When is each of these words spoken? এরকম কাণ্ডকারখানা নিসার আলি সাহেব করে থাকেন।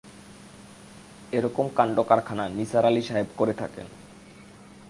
এরকম 1.37 1.65
কাণ্ডকারখানা 1.75 2.45
নিসার 2.49 2.85
আলি 2.85 3.01
সাহেব 3.01 3.29
করে 3.37 3.53
থাকেন। 3.53 3.87